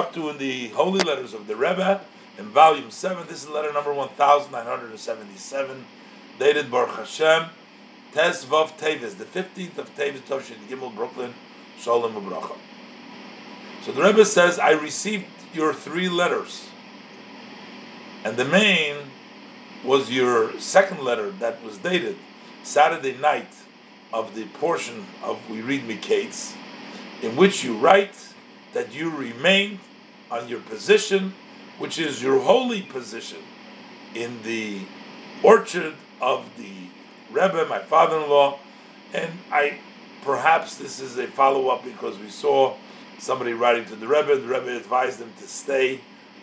[0.00, 2.00] up to in the Holy Letters of the Rebbe
[2.38, 3.26] in volume 7.
[3.28, 5.84] This is letter number 1977,
[6.38, 7.50] dated Baruch Hashem,
[8.14, 11.34] Tes Vav Tevis, the 15th of Tevis, Toshin Gimel, Brooklyn,
[11.78, 12.56] Shalom Ubracha.
[13.82, 16.70] So the Rebbe says, I received your three letters.
[18.24, 18.96] And the main
[19.84, 22.16] was your second letter that was dated
[22.62, 23.52] Saturday night
[24.14, 26.54] of the portion of We Read Mikates,
[27.20, 28.16] in which you write
[28.72, 29.78] that you remain
[30.30, 31.34] on your position,
[31.78, 33.38] which is your holy position,
[34.14, 34.82] in the
[35.42, 36.72] orchard of the
[37.30, 38.58] Rebbe, my father-in-law,
[39.12, 39.78] and I
[40.22, 42.76] perhaps this is a follow-up because we saw
[43.18, 44.36] somebody writing to the Rebbe.
[44.36, 46.00] The Rebbe advised them to stay,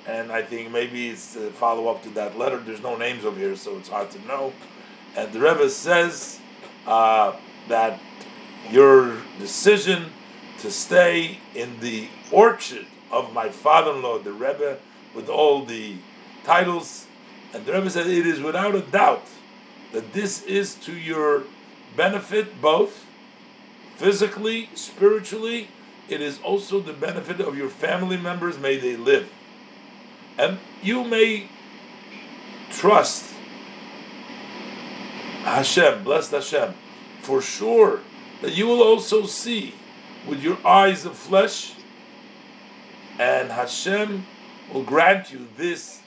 [0.08, 2.58] and I think maybe it's a follow-up to that letter.
[2.58, 4.54] There's no names over here, so it's hard to know.
[5.16, 6.40] And the Rebbe says
[6.86, 7.36] uh,
[7.68, 8.00] that
[8.72, 10.06] your decision
[10.60, 14.78] to stay in the orchard of my father-in-law, the Rebbe,
[15.14, 15.98] with all the
[16.44, 17.06] titles,
[17.54, 19.28] and the Rebbe said it is without a doubt
[19.94, 21.44] that this is to your
[21.96, 23.06] benefit both
[23.96, 25.70] physically, spiritually.
[26.10, 28.58] It is also the benefit of your family members.
[28.58, 29.30] May they live,
[30.38, 31.50] and you may
[32.70, 33.34] trust
[35.44, 36.74] Hashem, blessed Hashem,
[37.22, 38.02] for sure
[38.42, 39.74] that you will also see
[40.28, 41.74] with your eyes of flesh,
[43.20, 44.26] and Hashem
[44.74, 46.02] will grant you this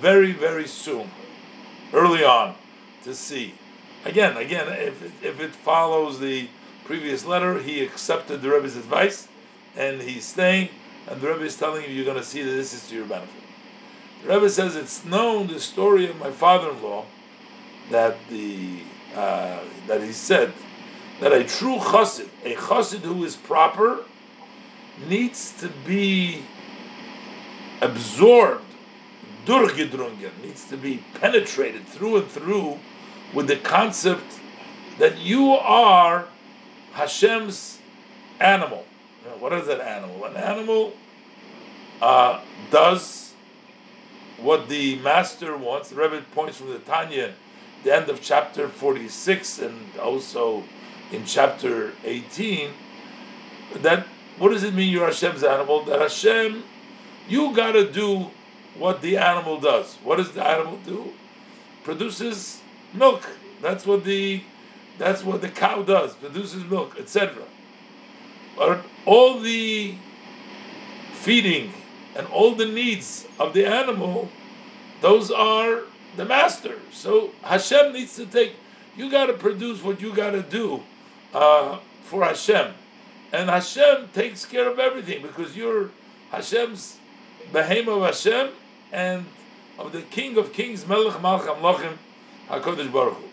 [0.00, 1.10] very, very soon,
[1.92, 2.54] early on,
[3.04, 3.54] to see.
[4.04, 6.48] Again, again, if it, if it follows the
[6.84, 9.28] previous letter, he accepted the Rebbe's advice,
[9.76, 10.70] and he's staying,
[11.08, 13.06] and the Rebbe is telling you you're going to see that this is to your
[13.06, 13.42] benefit.
[14.22, 17.04] The Rebbe says it's known the story of my father-in-law
[17.90, 18.80] that the
[19.14, 20.52] uh, that he said
[21.22, 24.04] that a true chassid, a chassid who is proper,
[25.08, 26.42] needs to be
[27.80, 28.64] absorbed,
[29.46, 32.76] durchgedrungen, needs to be penetrated through and through
[33.32, 34.40] with the concept
[34.98, 36.26] that you are
[36.92, 37.78] Hashem's
[38.40, 38.84] animal.
[39.24, 40.24] Now, what is an animal?
[40.24, 40.92] An animal
[42.00, 42.40] uh,
[42.72, 43.32] does
[44.38, 45.90] what the master wants.
[45.90, 47.32] The Rebbe points from the Tanya,
[47.84, 50.64] the end of chapter 46, and also
[51.12, 52.70] in chapter 18
[53.76, 54.06] that
[54.38, 55.84] what does it mean you're Hashem's animal?
[55.84, 56.64] That Hashem,
[57.28, 58.30] you got to do
[58.76, 59.96] what the animal does.
[60.02, 61.12] What does the animal do?
[61.84, 62.60] Produces
[62.92, 63.28] milk.
[63.60, 64.42] That's what the
[64.98, 66.14] that's what the cow does.
[66.14, 67.42] Produces milk, etc.
[68.56, 69.94] But all the
[71.12, 71.72] feeding
[72.16, 74.28] and all the needs of the animal,
[75.00, 75.82] those are
[76.16, 76.78] the master.
[76.90, 78.56] So Hashem needs to take.
[78.96, 80.82] You got to produce what you got to do
[81.32, 82.74] uh, for Hashem,
[83.32, 85.90] and Hashem takes care of everything because you're
[86.30, 86.98] Hashem's
[87.52, 88.50] behem of Hashem
[88.92, 89.26] and
[89.78, 91.96] of the King of Kings, Melech Malchei Hamlochim,
[92.48, 93.28] Hakadosh Baruch Hu,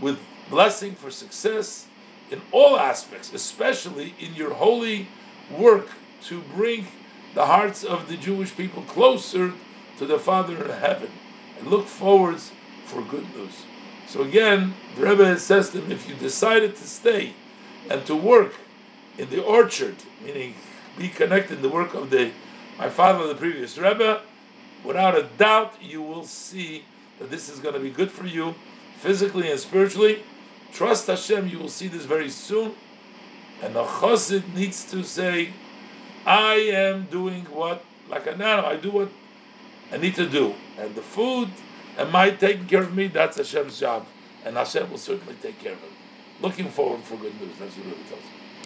[0.00, 0.18] with
[0.50, 1.86] blessing for success
[2.30, 5.08] in all aspects, especially in your holy
[5.50, 5.88] work
[6.24, 6.86] to bring
[7.34, 9.52] the hearts of the Jewish people closer
[9.98, 11.10] to the Father in heaven,
[11.58, 12.52] and look forwards
[12.84, 13.64] for good news.
[14.08, 17.34] So again, the Rebbe says to him, if you decided to stay
[17.90, 18.54] and to work
[19.18, 20.54] in the orchard, meaning
[20.96, 22.32] be connected in the work of the
[22.78, 24.22] my father, the previous Rebbe,
[24.84, 26.84] without a doubt you will see
[27.18, 28.54] that this is going to be good for you,
[28.98, 30.22] physically and spiritually.
[30.72, 32.74] Trust Hashem, you will see this very soon.
[33.60, 35.50] And the chassid needs to say,
[36.24, 39.08] I am doing what, like a nano, I do what
[39.92, 40.54] I need to do.
[40.78, 41.48] And the food
[41.98, 44.06] and I taking care of me, that's Hashem's job.
[44.44, 45.90] And Hashem will certainly take care of it.
[46.40, 47.50] Looking forward for good news.
[47.58, 48.37] That's what it tells us.